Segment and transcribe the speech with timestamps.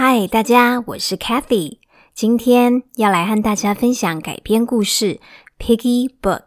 [0.00, 1.78] 嗨，大家，我是 Kathy，
[2.14, 5.18] 今天要来和大家分享改编故事
[5.58, 6.44] 《Piggy Book》。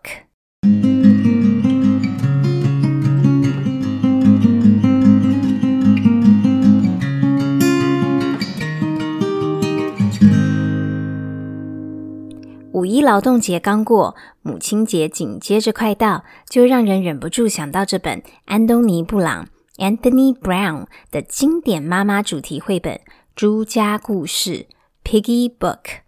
[12.71, 22.93] 五一劳动节刚过，母亲节紧接着快到，就让人忍不住想到这本安东尼·布朗 （Anthony Brown） 的经典妈妈主题绘本
[23.41, 24.67] 《猪家故事》
[25.03, 26.01] （Piggy Book）。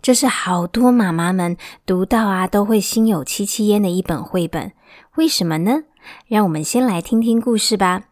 [0.00, 4.70] 这是好多妈妈们读到啊都会心有戚戚焉的一本绘本。
[5.16, 5.80] 为什么呢？
[6.28, 8.04] 让我们先来听听故事吧。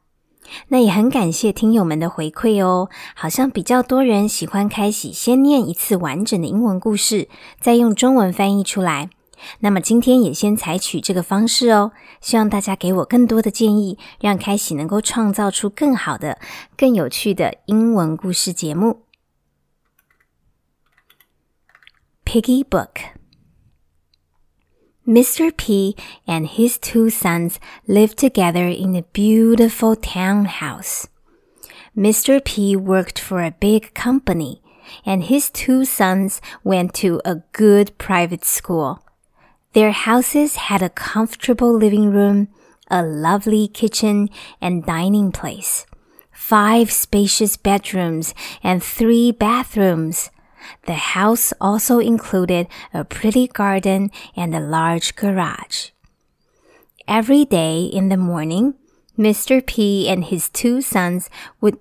[0.67, 7.29] 那也很感谢听友们的回馈哦，好像比较多人喜欢开始先念一次完整的英文故事，
[7.61, 9.09] 再用中文翻译出来。
[9.60, 16.40] 那么今天也先采取这个方式哦，希望大家给我更多的建议，让开喜能够创造出更好的、
[16.76, 19.06] 更有趣的英文故事节目。
[22.26, 25.52] Piggy Book。Mr.
[25.56, 25.96] P
[26.28, 27.56] and his two sons
[27.88, 31.06] lived together in a beautiful townhouse.
[31.98, 32.40] Mr.
[32.44, 34.62] P worked for a big company,
[35.04, 39.00] and his two sons went to a good private school.
[39.75, 42.49] Their houses had a comfortable living room,
[42.89, 44.31] a lovely kitchen
[44.61, 45.85] and dining place,
[46.31, 50.31] five spacious bedrooms, and three bathrooms.
[50.87, 55.91] The house also included a pretty garden and a large garage.
[57.09, 58.75] Every day in the morning,
[59.19, 59.65] Mr.
[59.65, 61.29] P and his two sons
[61.61, 61.79] would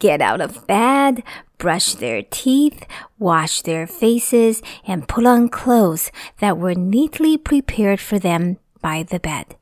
[0.00, 1.22] get out of bed,
[1.58, 2.84] brush their teeth,
[3.18, 9.20] wash their faces, and put on clothes that were neatly prepared for them by the
[9.20, 9.54] bed.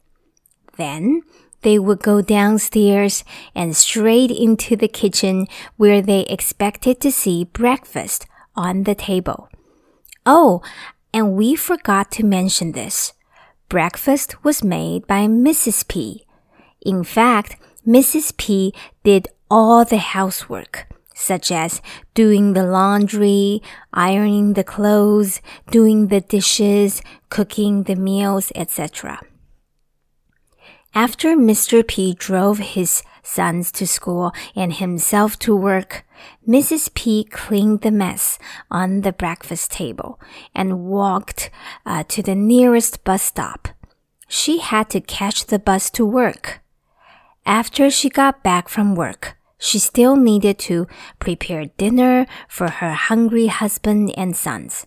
[0.79, 1.23] Then
[1.63, 8.27] they would go downstairs and straight into the kitchen where they expected to see breakfast
[8.55, 9.49] on the table.
[10.25, 10.63] Oh,
[11.13, 13.13] and we forgot to mention this.
[13.69, 15.87] Breakfast was made by Mrs.
[15.89, 16.25] P.
[16.81, 18.37] In fact, Mrs.
[18.37, 21.83] P did all the housework, such as
[22.15, 29.21] doing the laundry, ironing the clothes, doing the dishes, cooking the meals, etc.
[30.95, 31.87] After Mr.
[31.87, 36.05] P drove his sons to school and himself to work,
[36.47, 36.93] Mrs.
[36.95, 38.39] P cleaned the mess
[38.71, 40.19] on the breakfast table
[40.55, 41.51] and walked
[41.85, 43.69] uh, to the nearest bus stop.
[44.29, 46.61] She had to catch the bus to work.
[47.47, 50.87] After she got back from work, she still needed to
[51.19, 54.87] prepare dinner for her hungry husband and sons,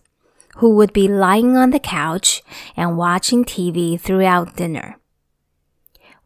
[0.56, 2.42] who would be lying on the couch
[2.76, 4.96] and watching TV throughout dinner.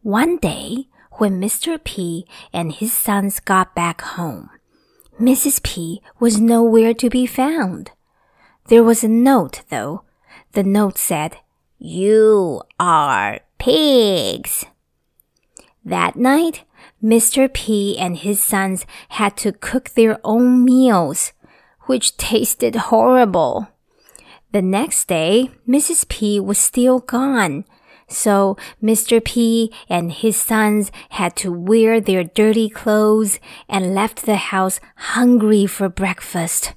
[0.03, 1.83] One day, when Mr.
[1.83, 4.51] P and his sons got back home,
[5.21, 5.63] Mrs.
[5.63, 7.91] P was nowhere to be found.
[8.69, 10.03] There was a note, though.
[10.53, 11.39] The note said,
[11.79, 14.67] You are pigs.
[15.85, 16.65] That night,
[17.07, 17.53] Mr.
[17.53, 21.33] P and his sons had to cook their own meals,
[21.83, 23.69] which tasted horrible.
[24.51, 26.09] The next day, Mrs.
[26.09, 27.65] P was still gone
[28.09, 29.23] so Mr.
[29.23, 35.67] P and his sons had to wear their dirty clothes and left the house hungry
[35.67, 36.75] for breakfast.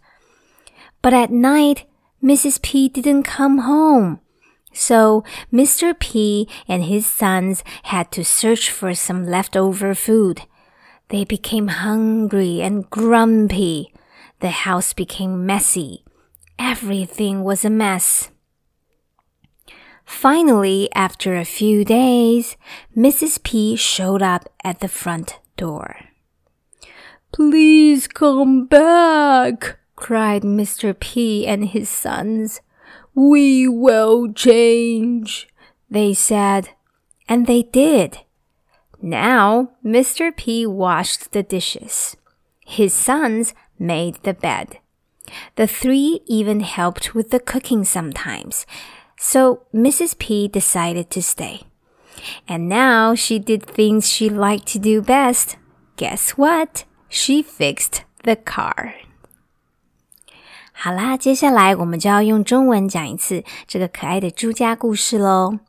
[1.02, 1.86] But at night,
[2.24, 2.62] Mrs.
[2.62, 4.20] P didn't come home.
[4.74, 5.98] So Mr.
[5.98, 10.44] P and his sons had to search for some leftover food.
[11.10, 13.92] They became hungry and grumpy.
[14.42, 16.06] The house became messy.
[16.58, 18.30] Everything was a mess.
[20.06, 22.58] Finally, after a few days,
[22.98, 23.44] Mrs.
[23.44, 25.98] P showed up at the front door.
[27.32, 31.00] Please come back, cried Mr.
[31.00, 32.62] P and his sons.
[33.20, 35.48] We will change,
[35.90, 36.70] they said.
[37.28, 38.20] And they did.
[39.02, 40.36] Now, Mr.
[40.36, 42.16] P washed the dishes.
[42.66, 44.80] His sons made the bed.
[45.56, 48.66] The three even helped with the cooking sometimes
[49.20, 50.18] so Mrs.
[50.18, 51.64] P decided to stay.
[52.48, 55.58] And now she did things she liked to do best.
[55.98, 56.86] Guess what?
[57.10, 58.96] She fixed the car.
[60.82, 65.60] 好啦，接下来我们就要用中文讲一次这个可爱的朱家故事喽。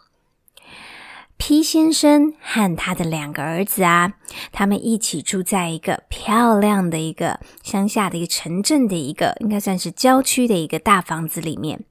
[1.37, 4.13] P 先生和他的两个儿子啊，
[4.53, 11.83] 他们一起住在一个漂亮的一个乡下的一个城镇的一个，应该算是郊区的一个大房子里面。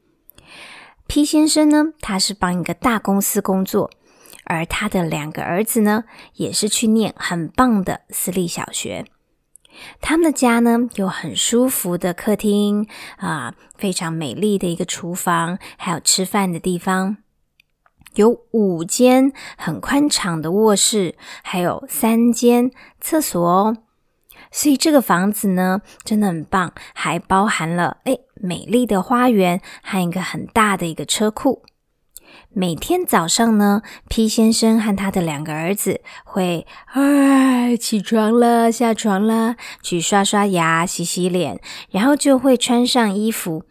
[1.08, 3.92] P 先生呢，他是帮一个大公司工作，
[4.46, 6.06] 而他的两个儿子呢，
[6.36, 9.04] 也是去念很棒的私立小学。
[10.02, 12.88] 他们的家呢，有很舒服的客厅
[13.18, 17.18] 啊，非常美丽的一个厨房，还有吃饭的地方。
[18.16, 23.78] 有五间很宽敞的卧室，还有三间厕所哦。
[24.52, 31.62] 所以这个房子呢，真的很棒，还包含了诶美丽的花园和一个很大的一个车库。
[32.52, 41.60] 每天早上呢，P 先生和他的两个儿子会哎起床了，下床了，去刷刷牙、洗洗脸，
[41.92, 43.64] 然后就会穿上衣服。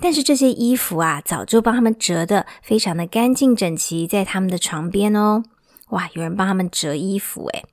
[0.00, 5.42] 但是这些衣服啊，早就帮他们折的非常的干净整齐，在他们的床边哦。
[5.90, 7.64] 哇，有人帮他们折衣服诶。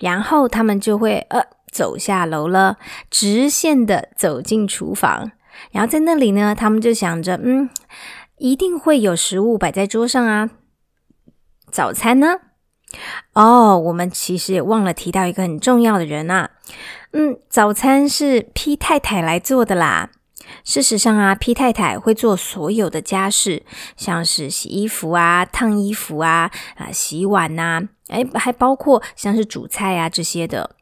[0.00, 1.42] 然后他们就会呃
[1.72, 2.76] 走下楼了，
[3.10, 5.32] 直线的走进厨房，
[5.72, 7.68] 然后在那里呢，他们就想着嗯。
[8.38, 10.50] 一定会有食物摆在桌上啊！
[11.70, 12.40] 早餐呢？
[13.32, 16.50] 哦，我们其实也忘了提到一个很重要的人啊。
[17.12, 20.10] 嗯，早餐是 P 太太来做的啦。
[20.62, 23.64] 事实上啊，P 太太会做所有的家事，
[23.96, 30.76] 像是洗衣服啊、烫衣服啊、啊洗碗呐，哎，还包括像是煮菜啊这些的。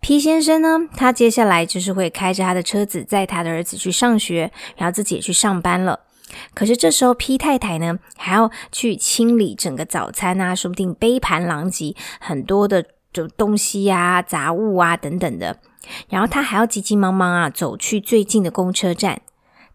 [0.00, 6.00] P 先生呢，他接下来就是会开着他的车子载他的儿子去上学，然后自己也去上班了。
[6.54, 15.58] 可是这时候，P 太太呢还要去清理整个早餐啊，说不定杯盘狼藉，很多的就东西呀、杂物啊等等的。
[16.08, 19.22] 然后他还要急急忙忙啊走去最近的公车站，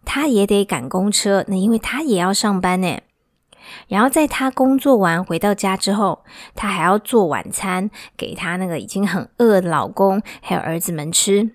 [0.06, 3.00] 他也得赶公车，那因为他也要上班呢。
[3.88, 6.24] 然后在他工作完回到家之后，
[6.56, 11.52] 他还要做晚餐给他那个已经很饿的老公还有儿子们吃。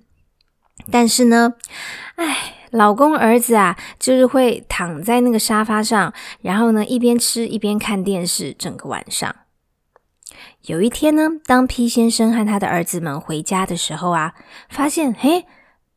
[0.91, 1.55] 但是呢，
[2.17, 2.60] 唉。
[2.71, 9.35] 老公儿子啊，就是会躺在那个沙发上，然后呢一边吃一边看电视，整个晚上。
[10.67, 14.35] 有一天呢，当 P 先生和他的儿子们回家的时候啊，
[14.69, 15.47] 发现嘿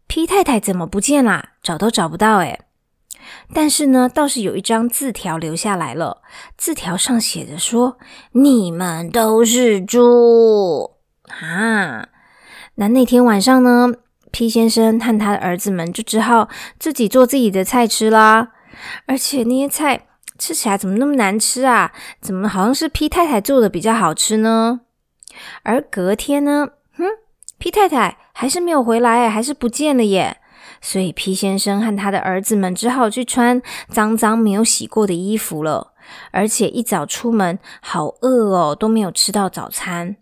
[0.07, 1.51] ，P 太太怎么不见啦？
[1.61, 2.59] 找都找不到诶
[3.53, 6.21] 但是呢，倒是有一张字条留下来了，
[6.57, 7.97] 字条上写着说
[8.33, 10.91] ：“你们都是猪
[11.29, 12.09] 啊！”
[12.75, 13.93] 那那天晚上呢
[14.33, 16.49] ？P 先生和他的儿子们就只好
[16.79, 18.49] 自己做自己的菜吃啦，
[19.05, 20.07] 而且那些菜
[20.39, 21.93] 吃起来怎么那么难吃啊？
[22.19, 24.81] 怎么好像是 P 太太做的比较好吃呢？
[25.61, 27.05] 而隔天呢，哼
[27.59, 30.37] ，P 太太还是没有回来，还是不见了耶。
[30.81, 35.93] 所以 P 先生和他的儿子们只好去穿脏脏没有洗过的衣服了，
[36.31, 40.15] 而且一早出门好饿哦，都没有吃到早餐。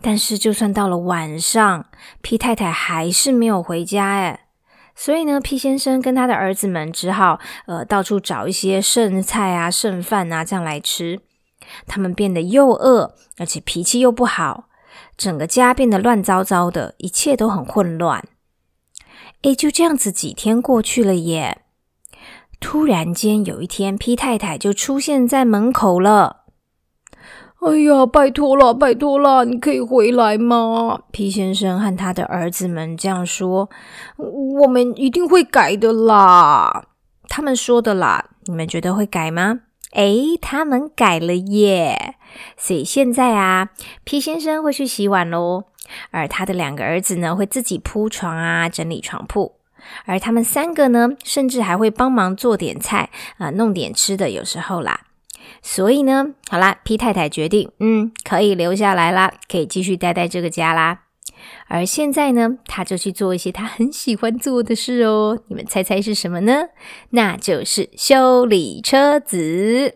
[0.00, 1.86] 但是，就算到了晚上
[2.22, 4.46] ，P 太太还是没有回家哎。
[4.94, 11.20] 所以呢，P 先生跟他的儿子们只好呃到处找一些剩菜啊、剩饭啊这样来吃。
[11.86, 14.68] 他们变得又饿，而且脾气又不好，
[15.16, 18.24] 整个家变得乱糟糟的，一切都很混乱。
[19.42, 21.62] 诶，就这样子几天过去了耶。
[22.58, 26.39] 突然间有一天，P 太太就出现在门口了。
[27.60, 33.68] 哎呀，拜托了，拜托了，你可以回来吗皮先生和他的儿子们这样说
[34.62, 36.86] ：“我们一定会改的啦。”
[37.28, 39.60] 他们说的啦，你们觉得会改吗？
[39.92, 42.14] 诶，他们改了耶！
[42.56, 43.68] 所以现在啊
[44.04, 45.64] 皮先生会去洗碗喽，
[46.12, 49.56] 而他的两个儿子呢，会自己铺床啊，整理床铺，
[50.06, 55.00] 而他们三个呢，甚至还会帮忙做点菜啊，弄点吃的，有时候啦。
[55.62, 61.00] 所以呢，好啦，P 太太决定，嗯，可以留下来啦，可以继续待在这个家啦。
[61.68, 65.38] 而现在呢，他就去做一些他很喜欢做的事哦。
[65.48, 66.64] 你们猜猜是什么呢？
[67.10, 69.94] 那就是修理车子。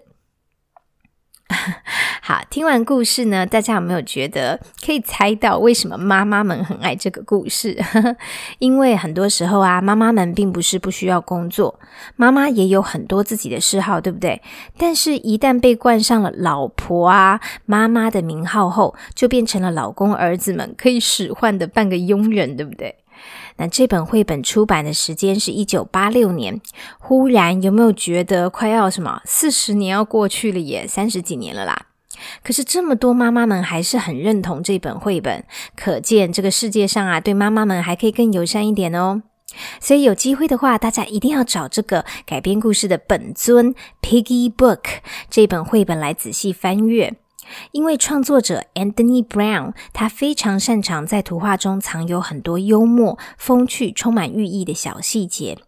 [2.23, 7.76] 好，听完故事呢，大家有没有觉得可以猜到为什么妈妈们很爱这个故事？
[8.58, 11.78] 因为很多时候啊，妈妈们并不是不需要工作，
[12.16, 14.40] 妈妈也有很多自己的嗜好，对不对？
[14.78, 22.96] 但是，一旦被冠上了老婆啊、妈妈的名号后，就变成了老公、儿子们可以使唤的半个佣人，对不对？
[23.56, 26.61] 那这本绘本出版的时间是一九八六年，
[26.99, 30.87] 忽然有没有觉得快要什么四十年要过去了耶？
[30.87, 31.87] 三十几年了啦。
[32.42, 35.44] 可是这么多妈妈们还是很认同这本绘本，
[35.76, 39.23] 可见这个世界上啊，对妈妈们还可以更友善一点哦。
[39.80, 44.78] 所以有机会的话，大家一定要找这个改编故事的本尊《Piggy Book》
[45.30, 47.14] 这本绘本来仔细翻阅。
[47.72, 55.58] 因为创作者 Anthony Brown，他非常擅长在图画中藏有很多幽默、风趣、充满寓意的小细节，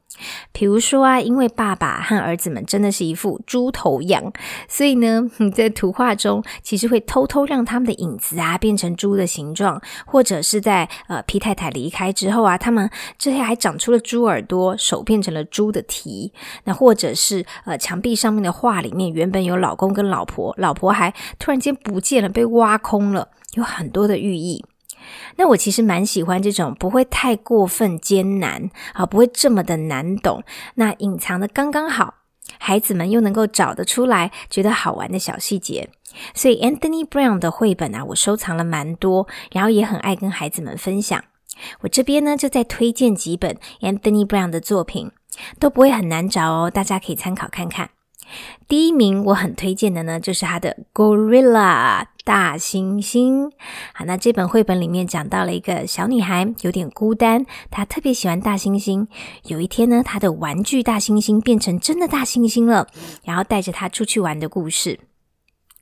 [0.53, 4.33] 比如说啊，因为爸爸和儿子们真的是一副猪头样，
[4.69, 16.33] 所以呢， 你在图画中其实会偷偷让他们的影子啊变成猪的形状，或者是在呃皮太太离开之后啊，他们这些还长出了猪耳朵，手变成了猪的蹄，
[16.65, 24.65] 那或者是呃墙壁上面的画里面原本有老公跟老婆，老婆还突然间不见了，被挖空了，有很多的寓意。
[25.37, 30.43] 那我其实蛮喜欢这种不会太过分艰难，啊，不会这么的难懂，
[30.75, 32.15] 那隐藏的刚刚好，
[32.59, 35.91] 孩子们又能够找得出来，觉得好玩的小细节。
[36.35, 41.23] 所以 Anthony Brown 的绘本啊，我收藏了蛮多，然后也很爱跟孩子们分享。
[41.81, 45.11] 我这边呢，就再推荐几本 Anthony Brown 的作品，
[45.59, 47.91] 都不会很难找哦，大家可以参考看看。
[48.69, 53.51] 第一名我很推荐的呢，就是他的 Gorilla 大猩猩。
[53.95, 59.07] 好，那这本绘本里面讲到了一个小女孩有点孤单，她特别喜欢大猩猩。
[59.45, 62.89] 有一天呢，她的玩具大猩猩变成真的大猩猩了，
[63.25, 64.99] 然后带着她出去玩的故事。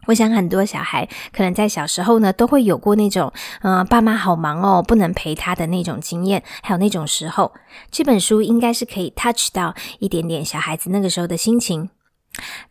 [0.06, 3.32] 我想很多小孩可能在小时候呢，都会有过那种，
[3.62, 7.54] 嗯，爸妈好忙哦，不能陪他的那种经验，还有那种时候，
[7.90, 11.88] 这本书应该是可以 touch 到一点点小孩子那个时候的心情。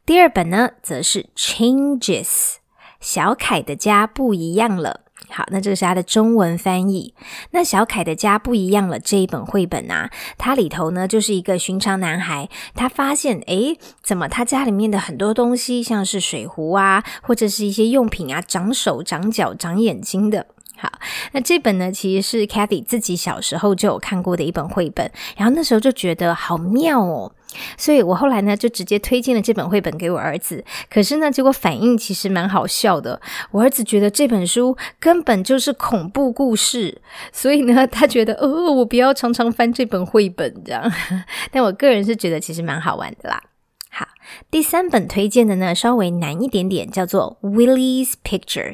[0.06, 2.56] 第二本呢，则是 Changes，
[3.00, 5.02] 小凯的家不一样了。
[5.30, 7.16] 好，那这个是它的中文翻译。
[7.52, 20.48] 那小凯的家不一样了这一本绘本啊，它里头呢就是一个寻常男孩，他发现，诶，怎么他家里面的很多东西，像是水壶啊，或者是一些用品啊，长手、长脚、长眼睛的。
[20.84, 20.92] 好，
[21.32, 27.32] 那这本呢，其实是 Kathy 自己小时候就有看过的一本绘本，然后那时候就觉得好妙哦。
[27.78, 30.66] 所以我后来呢，就直接推荐了这本绘本给我儿子。
[30.90, 33.22] 可是呢，结果反应其实蛮好笑的。
[33.52, 40.92] 我儿子觉得这本书根本就是恐怖故事，所以呢，他觉得，哦，我不要常常翻这本绘本这样。
[41.50, 43.42] 但我个人是觉得其实蛮好玩的啦。
[43.90, 44.06] 好，
[44.52, 48.74] 第三本推荐的呢，稍微难一点点，叫做《Willie's Pictures》，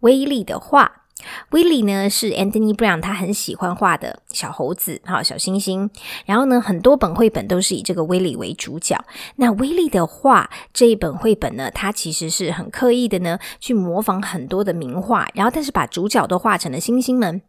[0.00, 1.01] 威力的画。
[1.50, 5.90] 威利呢是 Anthony Brown，他很喜欢画的小猴子，哈小星星。
[6.26, 9.02] 然后呢，很多本绘本都是以这个威利为主角。
[9.36, 17.42] 那威利的画这一本绘本呢，它其实是很刻意的呢，去模仿很多的名画，然后但是把主角都画成了星星们。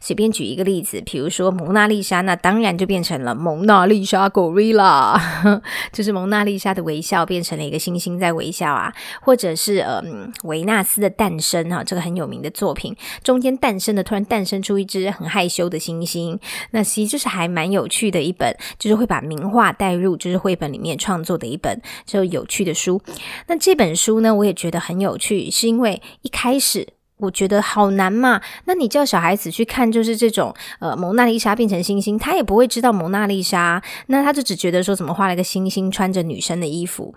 [0.00, 5.18] 随便举一个例子，比如说蒙娜丽莎，那当然就变成了蒙娜丽莎 Gorilla，
[5.92, 10.02] 就是蒙娜丽莎的微笑变成了一个星星在微笑啊，或者是呃
[10.44, 16.38] 维纳斯的诞生哈，这个很有名的作品，中间诞生的突然诞生出一只很害羞的星星，
[16.72, 23.00] 那其实就是还蛮有趣的一本，就是会把名画带入就是绘本里面创作的一本就有趣的书。
[23.46, 26.97] 那这本书呢，我也觉得很有趣，是因为一开始。
[27.18, 37.14] 我觉得好难嘛，那你叫小孩子去看，就是这种呃蒙娜丽莎变成星星，他也不会知道蒙娜丽莎，那他就只觉得说怎么画了一个星星，穿着女生的衣服。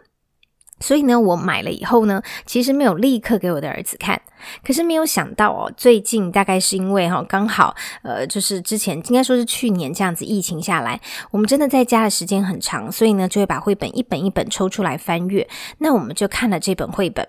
[0.79, 4.19] 所以呢，我买了以后呢，其实没有立刻给我的儿子看。
[4.65, 15.47] 可是没有想到哦，最近大概是因为哈，刚好呃，就是之前应该说是去年这样子疫情下来，我们真的在家的时间很长，所以呢，就会把绘本一本一本抽出来翻阅。
[15.77, 17.27] 那我们就看了这本绘本。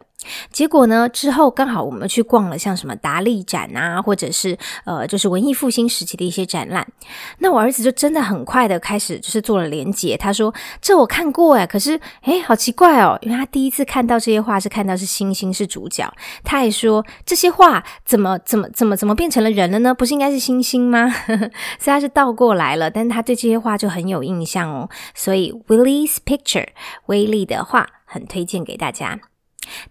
[0.50, 1.09] 结果呢？
[1.09, 6.87] 之后刚好我们去逛了像什么达利展啊，或者是呃，就是文艺复兴时期的一些展览。
[7.38, 10.17] 那我儿子就真的很快的开始就是做了连结。
[10.17, 16.11] 他说：“这我看过哎，可是哎，好奇怪哦，因为他第一次看到这些画是看到是星星是主角。
[16.45, 19.93] 他还说这些画怎么怎么怎么怎么变成了人了呢？
[19.95, 21.09] 不是应该是星星吗？
[21.79, 22.91] 所以他是倒过来了。
[22.91, 24.88] 但他对这些画就很有印象哦。
[25.14, 26.69] 所以 Willie's Picture
[27.07, 29.19] 威力的画很推荐给大家。”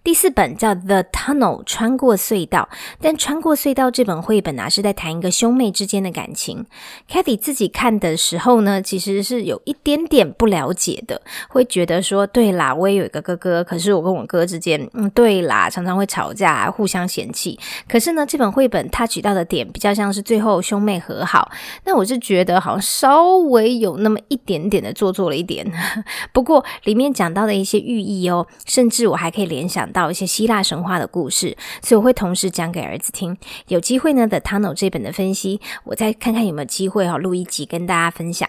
[0.02, 2.68] 第四本叫《The Tunnel》，穿过隧道。
[3.00, 6.66] 但穿过隧道这本绘本啊，是在谈一个兄妹之间的感情。
[7.08, 17.56] Kathy 自己看的时候呢，其实是有一点点不了解的，会觉得说：对啦，我也有一个哥哥，可是我跟我哥之间，嗯，对啦，常常会吵架，互相嫌弃。
[17.88, 21.50] 可是呢，这本绘本他举到的点比较像是最后兄妹和好。
[21.84, 25.64] 那我是觉得好像稍微有那么一点点的做作了一点。
[26.32, 29.52] 不过里面讲到的一些寓意哦，甚至我还可以。
[29.52, 33.36] 联想到一些希腊神话的故事，所以我会同时讲给儿子听。
[33.68, 38.46] 有机会呢，的《Tunnel》这本的分析，我再看看有没有机会哈录一集跟大家分享。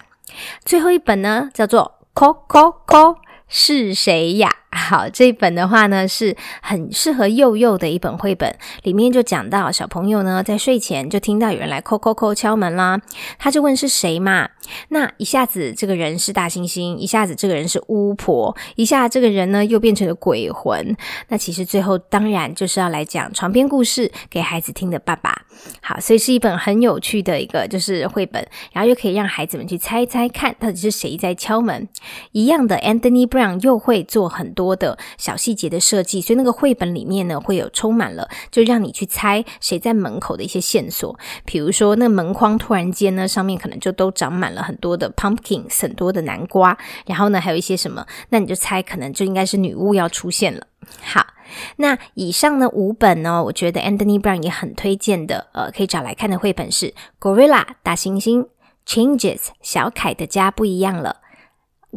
[0.64, 3.14] 最后一本呢，叫做《Call Call Call》，
[3.48, 4.50] 是谁呀？
[4.76, 8.54] 好，这一本的话呢，是很适合幼幼的一本绘本。
[8.82, 13.00] 里面就讲到小朋友呢，在睡前就听到有人来叩叩叩敲门啦，
[13.38, 14.48] 他就问是谁嘛？
[14.88, 20.96] 那一下子这个人是大猩猩，一下子这个人是巫婆，一下这个人呢又变成了鬼魂。
[21.28, 25.42] 那其实最后当然就是要来讲床边故事给孩子听的爸爸。
[25.80, 31.88] 好，所以是一本很有趣的一个就是绘本，然后又可以让孩子们去猜猜看到底是谁在敲门。
[32.32, 41.18] 一样的，Anthony Brown 又会做很多多的小细节的设计，所以那个绘本里面呢会有充满了就让你去猜谁在门口的一些线索。
[41.44, 50.66] 比如说那门框突然间呢上面可能就都长满了很多的 pumpkins，很多的南瓜，然后呢还有一些什么，那你就猜可能就应该是女巫要出现了。
[51.02, 51.26] 好。
[51.76, 56.86] 那以上呢五本呢，我觉得 Anthony Brown 也很推荐的，呃，可以找来看的绘本是
[57.20, 58.42] 《Gorilla 大猩猩》、
[58.86, 61.18] 《Changes 小凯的家不一样了》、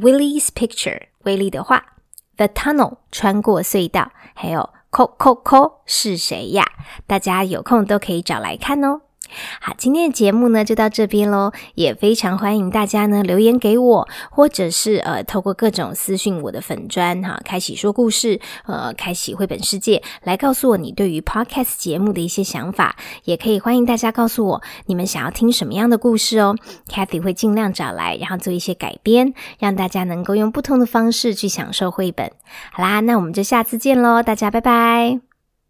[0.03, 1.77] 《Willie's Picture 威利的画》、
[2.37, 4.01] 《The Tunnel 穿过隧道》，
[4.35, 6.63] 还有《Co Co Co 是谁呀》？
[7.07, 9.01] 大家有空都可以找来看哦。
[9.61, 26.55] 好，今天的节目呢就到这边喽，也非常欢迎大家呢留言给我，或者是呃透过各种私讯我的粉砖哈，开启说故事，呃，开启绘本世界，来告诉我你对于 podcast 节目的一些想法，也可以欢迎大家告诉我你们想要听什么样的故事哦
[26.87, 32.31] ，Cathy 会尽量找来，然后做一些改编，让大家能够用不同的方式去享受绘本。
[32.71, 35.26] 好啦，那我们就下次见喽，大家拜拜。